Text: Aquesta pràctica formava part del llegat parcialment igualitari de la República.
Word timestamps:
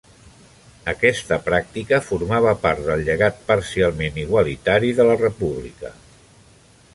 Aquesta 0.93 1.37
pràctica 1.49 1.99
formava 2.07 2.53
part 2.63 2.81
del 2.87 3.03
llegat 3.09 3.37
parcialment 3.51 4.19
igualitari 4.23 4.91
de 5.01 5.07
la 5.11 5.19
República. 5.21 5.93